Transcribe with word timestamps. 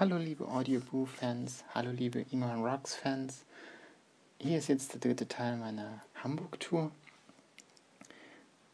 Hallo 0.00 0.16
liebe 0.16 0.46
Audioboo-Fans, 0.46 1.64
hallo 1.74 1.90
liebe 1.90 2.24
Iman 2.30 2.62
Rocks-Fans. 2.62 3.44
Hier 4.38 4.58
ist 4.58 4.68
jetzt 4.68 4.92
der 4.92 5.00
dritte 5.00 5.26
Teil 5.26 5.56
meiner 5.56 6.04
Hamburg-Tour. 6.22 6.92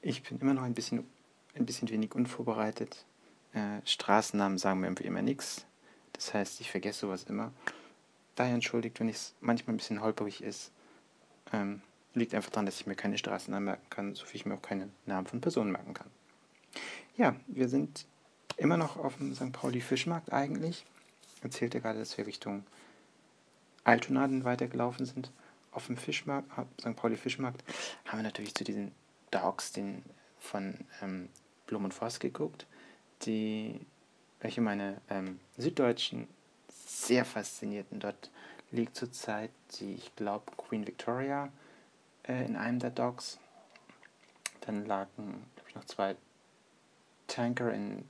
Ich 0.00 0.24
bin 0.24 0.40
immer 0.40 0.52
noch 0.52 0.64
ein 0.64 0.74
bisschen, 0.74 1.06
ein 1.54 1.64
bisschen 1.64 1.88
wenig 1.90 2.16
unvorbereitet. 2.16 3.04
Äh, 3.52 3.78
Straßennamen 3.84 4.58
sagen 4.58 4.80
mir 4.80 4.88
irgendwie 4.88 5.04
immer 5.04 5.22
nichts. 5.22 5.64
Das 6.12 6.34
heißt, 6.34 6.60
ich 6.60 6.72
vergesse 6.72 7.02
sowas 7.02 7.22
immer. 7.28 7.52
Daher 8.34 8.54
entschuldigt, 8.54 8.98
wenn 8.98 9.08
es 9.08 9.32
manchmal 9.40 9.74
ein 9.74 9.78
bisschen 9.78 10.02
holperig 10.02 10.42
ist. 10.42 10.72
Ähm, 11.52 11.82
liegt 12.14 12.34
einfach 12.34 12.50
daran, 12.50 12.66
dass 12.66 12.80
ich 12.80 12.88
mir 12.88 12.96
keine 12.96 13.16
Straßennamen 13.16 13.66
merken 13.66 13.90
kann, 13.90 14.14
so 14.16 14.24
wie 14.32 14.38
ich 14.38 14.44
mir 14.44 14.54
auch 14.54 14.62
keine 14.62 14.88
Namen 15.06 15.28
von 15.28 15.40
Personen 15.40 15.70
merken 15.70 15.94
kann. 15.94 16.10
Ja, 17.16 17.36
wir 17.46 17.68
sind 17.68 18.06
immer 18.56 18.76
noch 18.76 18.96
auf 18.96 19.18
dem 19.18 19.36
St. 19.36 19.52
Pauli 19.52 19.80
Fischmarkt 19.80 20.32
eigentlich 20.32 20.84
erzählte 21.42 21.80
gerade, 21.80 21.98
dass 21.98 22.16
wir 22.16 22.26
Richtung 22.26 22.64
Altonaden 23.84 24.44
weitergelaufen 24.44 25.06
sind. 25.06 25.30
Auf 25.72 25.86
dem 25.86 25.96
Fischmarkt, 25.96 26.50
St. 26.80 26.94
Pauli 26.96 27.16
Fischmarkt, 27.16 27.64
haben 28.06 28.18
wir 28.18 28.24
natürlich 28.24 28.54
zu 28.54 28.64
diesen 28.64 28.92
Dogs 29.30 29.72
den 29.72 30.04
von 30.38 30.78
ähm, 31.00 31.28
Blum 31.66 31.84
und 31.84 31.94
Voss 31.94 32.20
geguckt, 32.20 32.66
die, 33.22 33.80
welche 34.40 34.60
meine 34.60 35.00
ähm, 35.08 35.40
Süddeutschen 35.56 36.28
sehr 36.68 37.24
faszinierten. 37.24 38.00
Dort 38.00 38.30
liegt 38.70 38.96
zurzeit 38.96 39.50
die, 39.78 39.94
ich 39.94 40.14
glaube, 40.16 40.52
Queen 40.56 40.86
Victoria 40.86 41.50
äh, 42.24 42.44
in 42.44 42.56
einem 42.56 42.78
der 42.78 42.90
Docks. 42.90 43.38
Dann 44.60 44.84
lagen, 44.86 45.46
glaube 45.54 45.68
ich, 45.68 45.74
noch 45.74 45.84
zwei 45.86 46.16
Tanker 47.26 47.72
in 47.72 48.04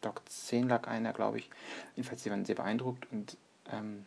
Dock 0.00 0.22
10 0.28 0.68
lag 0.68 0.86
einer, 0.86 1.12
glaube 1.12 1.38
ich. 1.38 1.50
Jedenfalls, 1.96 2.22
sie 2.22 2.30
waren 2.30 2.44
sehr 2.44 2.54
beeindruckt 2.54 3.10
und 3.10 3.36
ähm, 3.70 4.06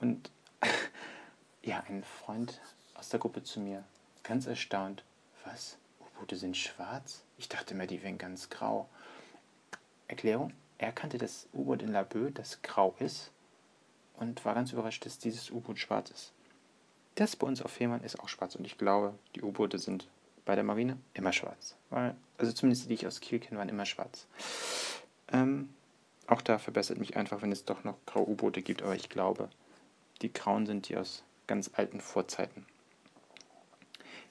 Und 0.00 0.30
ja, 1.62 1.84
ein 1.88 2.04
Freund 2.04 2.60
aus 2.94 3.10
der 3.10 3.20
Gruppe 3.20 3.42
zu 3.42 3.60
mir, 3.60 3.84
ganz 4.22 4.46
erstaunt, 4.46 5.04
was? 5.44 5.76
U-Boote 6.00 6.36
sind 6.36 6.56
schwarz? 6.56 7.22
Ich 7.36 7.48
dachte 7.48 7.74
immer, 7.74 7.86
die 7.86 8.02
wären 8.02 8.18
ganz 8.18 8.48
grau. 8.48 8.88
Erklärung, 10.06 10.54
er 10.78 10.92
kannte 10.92 11.18
das 11.18 11.48
U-Boot 11.52 11.82
in 11.82 11.92
Laboe, 11.92 12.30
das 12.32 12.62
grau 12.62 12.94
ist 12.98 13.30
und 14.18 14.44
war 14.44 14.54
ganz 14.54 14.72
überrascht, 14.72 15.04
dass 15.06 15.18
dieses 15.18 15.50
U-Boot 15.50 15.78
schwarz 15.78 16.10
ist. 16.10 16.32
Das 17.14 17.36
bei 17.36 17.46
uns 17.46 17.62
auf 17.62 17.72
Fehmarn 17.72 18.02
ist 18.02 18.20
auch 18.20 18.28
schwarz 18.28 18.54
und 18.54 18.64
ich 18.64 18.78
glaube, 18.78 19.14
die 19.34 19.42
U-Boote 19.42 19.78
sind 19.78 20.08
bei 20.44 20.54
der 20.54 20.64
Marine 20.64 20.98
immer 21.14 21.32
schwarz. 21.32 21.76
Weil, 21.90 22.14
also 22.38 22.52
zumindest 22.52 22.84
die, 22.84 22.88
die 22.88 22.94
ich 22.94 23.06
aus 23.06 23.20
Kiel 23.20 23.38
kenne, 23.38 23.58
waren 23.58 23.68
immer 23.68 23.86
schwarz. 23.86 24.26
Ähm, 25.32 25.68
auch 26.26 26.42
da 26.42 26.58
verbessert 26.58 26.98
mich 26.98 27.16
einfach, 27.16 27.42
wenn 27.42 27.52
es 27.52 27.64
doch 27.64 27.84
noch 27.84 27.96
graue 28.06 28.28
U-Boote 28.28 28.62
gibt, 28.62 28.82
aber 28.82 28.94
ich 28.94 29.08
glaube, 29.08 29.48
die 30.22 30.32
grauen 30.32 30.66
sind 30.66 30.88
die 30.88 30.96
aus 30.96 31.24
ganz 31.46 31.70
alten 31.74 32.00
Vorzeiten. 32.00 32.66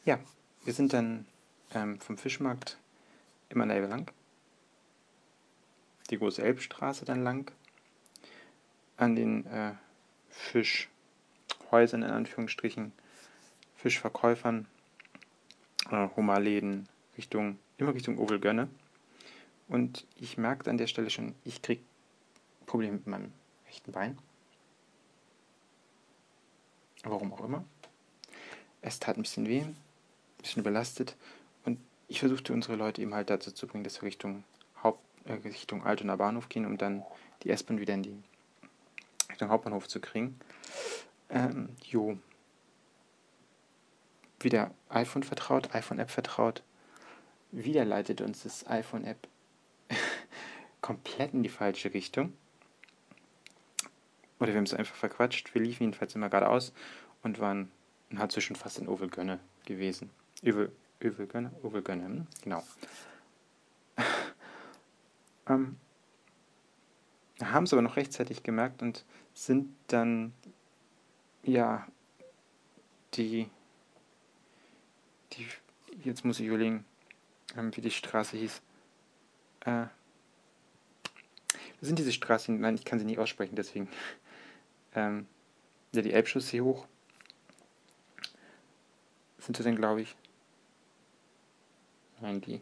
Ja, 0.05 0.19
wir 0.63 0.73
sind 0.73 0.93
dann 0.93 1.25
ähm, 1.73 1.99
vom 1.99 2.17
Fischmarkt 2.17 2.77
immer 3.49 3.65
lang. 3.65 4.11
Die 6.09 6.17
große 6.17 6.41
Elbstraße 6.41 7.03
dann 7.03 7.23
lang 7.23 7.51
an 8.97 9.15
den 9.15 9.45
äh, 9.45 9.73
Fischhäusern, 10.29 12.03
in 12.03 12.09
Anführungsstrichen, 12.09 12.91
Fischverkäufern, 13.75 14.67
äh, 15.91 16.07
Hummerläden, 16.15 16.87
Richtung, 17.17 17.57
immer 17.77 17.93
Richtung 17.93 18.17
Ovelgönne. 18.17 18.67
Und 19.67 20.05
ich 20.17 20.37
merkte 20.37 20.69
an 20.69 20.77
der 20.77 20.87
Stelle 20.87 21.09
schon, 21.09 21.35
ich 21.43 21.61
kriege 21.61 21.81
Probleme 22.65 22.93
mit 22.93 23.07
meinem 23.07 23.33
rechten 23.67 23.91
Bein. 23.91 24.17
Warum 27.03 27.33
auch 27.33 27.43
immer. 27.43 27.63
Es 28.81 28.99
tat 28.99 29.17
ein 29.17 29.21
bisschen 29.21 29.47
weh, 29.47 29.61
ein 29.61 29.77
bisschen 30.41 30.63
belastet. 30.63 31.15
Und 31.65 31.79
ich 32.07 32.19
versuchte 32.19 32.53
unsere 32.53 32.75
Leute 32.75 33.01
eben 33.01 33.13
halt 33.13 33.29
dazu 33.29 33.51
zu 33.51 33.67
bringen, 33.67 33.83
dass 33.83 34.01
wir 34.01 34.07
Richtung 34.07 34.43
Haupt, 34.81 35.01
äh, 35.25 35.33
Richtung 35.33 35.85
Altona 35.85 36.15
Bahnhof 36.15 36.49
gehen, 36.49 36.65
um 36.65 36.77
dann 36.77 37.03
die 37.43 37.49
S-Bahn 37.49 37.79
wieder 37.79 37.93
in 37.93 38.03
die 38.03 38.23
Richtung 39.37 39.49
Hauptbahnhof 39.49 39.87
zu 39.87 40.01
kriegen. 40.01 40.39
Ähm, 41.29 41.69
jo. 41.83 42.17
Wieder 44.39 44.71
iPhone 44.89 45.21
vertraut, 45.21 45.75
iPhone-App 45.75 46.09
vertraut. 46.09 46.63
Wieder 47.51 47.85
leitet 47.85 48.21
uns 48.21 48.41
das 48.41 48.65
iPhone-App 48.65 49.27
komplett 50.81 51.35
in 51.35 51.43
die 51.43 51.49
falsche 51.49 51.93
Richtung. 51.93 52.33
Oder 54.39 54.53
wir 54.53 54.57
haben 54.57 54.63
es 54.63 54.73
einfach 54.73 54.95
verquatscht. 54.95 55.53
Wir 55.53 55.61
liefen 55.61 55.83
jedenfalls 55.83 56.15
immer 56.15 56.29
geradeaus 56.29 56.73
und 57.21 57.39
waren 57.39 57.71
nahezu 58.09 58.41
schon 58.41 58.55
fast 58.55 58.79
in 58.79 58.87
Ovelgönne 58.87 59.39
gewesen. 59.65 60.09
Övel, 60.43 60.71
Övelgönne? 60.99 61.51
Ovelgönne, 61.61 62.05
hm? 62.05 62.27
genau. 62.41 62.63
ähm, 65.47 65.77
haben 67.41 67.65
es 67.65 67.73
aber 67.73 67.81
noch 67.81 67.97
rechtzeitig 67.97 68.43
gemerkt 68.43 68.81
und 68.81 69.05
sind 69.33 69.73
dann, 69.87 70.33
ja, 71.43 71.87
die, 73.13 73.49
die, 75.33 75.47
jetzt 76.03 76.25
muss 76.25 76.39
ich 76.39 76.47
überlegen, 76.47 76.85
ähm, 77.55 77.75
wie 77.75 77.81
die 77.81 77.91
Straße 77.91 78.37
hieß. 78.37 78.61
Äh, 79.61 79.85
sind 81.81 81.99
diese 81.99 82.11
Straße, 82.11 82.51
nein, 82.51 82.75
ich 82.75 82.85
kann 82.85 82.99
sie 82.99 83.05
nicht 83.05 83.19
aussprechen, 83.19 83.55
deswegen. 83.55 83.89
Ähm, 84.95 85.27
ja, 85.91 86.01
die 86.01 86.13
Elbchaussee 86.13 86.61
hoch. 86.61 86.87
Sind 89.37 89.59
das 89.59 89.65
denn, 89.65 89.75
glaube 89.75 90.01
ich? 90.01 90.15
Nein, 92.19 92.41
die. 92.41 92.61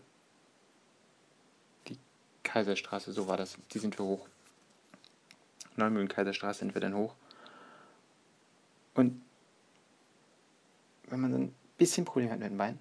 Die 1.87 1.97
Kaiserstraße, 2.43 3.13
so 3.13 3.27
war 3.27 3.37
das. 3.37 3.57
Die 3.71 3.79
sind 3.79 3.97
wir 3.97 4.05
hoch. 4.05 4.27
Neumühlen-Kaiserstraße 5.77 6.59
sind 6.59 6.73
wir 6.73 6.81
dann 6.81 6.95
hoch. 6.95 7.15
Und 8.93 9.21
wenn 11.07 11.19
man 11.19 11.31
so 11.31 11.37
ein 11.37 11.55
bisschen 11.77 12.05
Probleme 12.05 12.31
hat 12.31 12.39
mit 12.39 12.49
dem 12.49 12.57
Bein, 12.57 12.79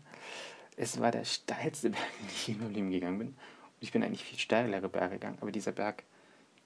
es 0.76 1.00
war 1.00 1.10
der 1.10 1.24
steilste 1.24 1.90
Berg, 1.90 2.18
den 2.20 2.28
ich 2.28 2.48
in 2.48 2.58
meinem 2.58 2.72
Leben 2.72 2.90
gegangen 2.90 3.18
bin. 3.18 3.28
Und 3.28 3.36
ich 3.80 3.92
bin 3.92 4.02
eigentlich 4.02 4.24
viel 4.24 4.38
steilere 4.38 4.88
Berge 4.88 5.14
gegangen, 5.14 5.38
aber 5.40 5.52
dieser 5.52 5.72
Berg 5.72 6.04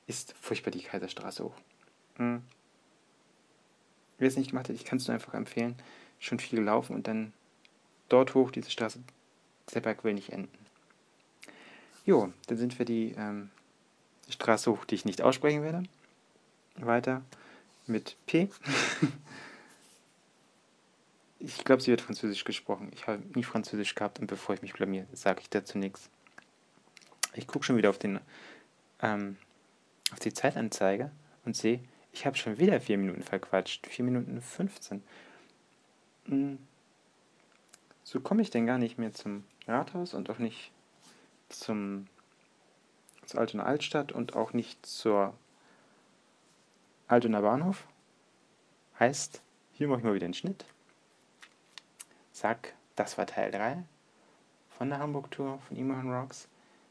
ist 0.06 0.34
furchtbar 0.40 0.70
die 0.70 0.82
Kaiserstraße 0.82 1.44
hoch. 1.44 1.54
Hm. 2.16 2.42
Wer 4.18 4.28
es 4.28 4.36
nicht 4.36 4.50
gemacht 4.50 4.68
hat, 4.68 4.76
ich 4.76 4.84
kann 4.84 4.98
es 4.98 5.06
nur 5.06 5.14
einfach 5.14 5.34
empfehlen. 5.34 5.76
Schon 6.18 6.40
viel 6.40 6.58
gelaufen 6.58 6.94
und 6.96 7.06
dann 7.06 7.32
dort 8.08 8.34
hoch, 8.34 8.50
diese 8.50 8.70
Straße, 8.70 9.00
der 9.72 9.80
Berg 9.80 10.02
will 10.02 10.14
nicht 10.14 10.32
enden. 10.32 10.58
Jo, 12.04 12.32
dann 12.46 12.56
sind 12.56 12.78
wir 12.78 12.86
die 12.86 13.14
ähm, 13.16 13.50
Straße 14.28 14.70
hoch, 14.70 14.84
die 14.84 14.96
ich 14.96 15.04
nicht 15.04 15.22
aussprechen 15.22 15.62
werde 15.62 15.84
weiter 16.86 17.22
mit 17.86 18.16
P. 18.26 18.48
ich 21.38 21.64
glaube, 21.64 21.82
sie 21.82 21.90
wird 21.90 22.00
Französisch 22.00 22.44
gesprochen. 22.44 22.90
Ich 22.92 23.06
habe 23.06 23.22
nie 23.34 23.44
Französisch 23.44 23.94
gehabt 23.94 24.18
und 24.18 24.26
bevor 24.26 24.54
ich 24.54 24.62
mich 24.62 24.72
blamier, 24.72 25.06
sage 25.12 25.40
ich 25.40 25.50
dazu 25.50 25.78
nichts. 25.78 26.10
Ich 27.34 27.46
gucke 27.46 27.64
schon 27.64 27.76
wieder 27.76 27.90
auf, 27.90 27.98
den, 27.98 28.20
ähm, 29.00 29.36
auf 30.12 30.18
die 30.18 30.32
Zeitanzeige 30.32 31.10
und 31.44 31.56
sehe, 31.56 31.80
ich 32.12 32.26
habe 32.26 32.36
schon 32.36 32.58
wieder 32.58 32.80
4 32.80 32.98
Minuten 32.98 33.22
verquatscht. 33.22 33.86
4 33.86 34.04
Minuten 34.04 34.40
15. 34.40 35.02
Hm. 36.26 36.58
So 38.02 38.20
komme 38.20 38.42
ich 38.42 38.50
denn 38.50 38.66
gar 38.66 38.78
nicht 38.78 38.98
mehr 38.98 39.12
zum 39.12 39.44
Rathaus 39.66 40.14
und 40.14 40.30
auch 40.30 40.38
nicht 40.38 40.72
zum, 41.48 42.06
zur 43.26 43.40
Altona 43.40 43.64
Altstadt 43.64 44.12
und 44.12 44.34
auch 44.34 44.52
nicht 44.52 44.84
zur 44.84 45.34
Altona 47.10 47.40
Bahnhof. 47.40 47.88
Heißt, 49.00 49.40
hier 49.72 49.88
mache 49.88 50.00
ich 50.00 50.04
mal 50.04 50.12
wieder 50.12 50.26
einen 50.26 50.34
Schnitt. 50.34 50.66
Zack, 52.32 52.74
das 52.96 53.16
war 53.16 53.26
Teil 53.26 53.50
3 53.50 53.82
von 54.68 54.90
der 54.90 54.98
Hamburg-Tour 54.98 55.58
von 55.66 55.76
Immerhin 55.78 56.12
Rocks. 56.12 56.48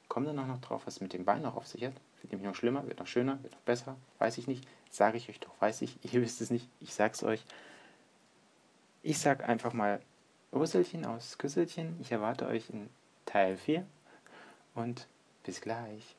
Kommt 0.07 0.27
dann 0.27 0.39
auch 0.39 0.47
noch 0.47 0.59
drauf, 0.59 0.87
was 0.87 1.01
mit 1.01 1.13
dem 1.13 1.23
Bein 1.23 1.43
noch 1.43 1.55
auf 1.55 1.67
sich 1.67 1.83
hat. 1.83 1.93
Wird 2.21 2.31
nämlich 2.31 2.47
noch 2.47 2.55
schlimmer, 2.55 2.87
wird 2.87 2.97
noch 2.97 3.05
schöner, 3.05 3.37
wird 3.43 3.53
noch 3.53 3.61
besser. 3.61 3.95
Weiß 4.17 4.39
ich 4.39 4.47
nicht. 4.47 4.67
Sage 4.89 5.17
ich 5.17 5.29
euch 5.29 5.39
doch, 5.39 5.53
weiß 5.59 5.83
ich. 5.83 6.03
Ihr 6.03 6.21
wisst 6.23 6.41
es 6.41 6.49
nicht. 6.49 6.67
Ich 6.79 6.95
sag's 6.95 7.21
euch. 7.21 7.45
Ich 9.03 9.19
sag 9.19 9.47
einfach 9.47 9.73
mal 9.73 10.01
Urselchen 10.51 11.05
aus 11.05 11.37
Küsselchen. 11.37 11.95
Ich 12.01 12.11
erwarte 12.11 12.47
euch 12.47 12.71
in 12.71 12.89
Teil 13.27 13.55
4 13.55 13.85
und 14.73 15.07
bis 15.43 15.61
gleich. 15.61 16.16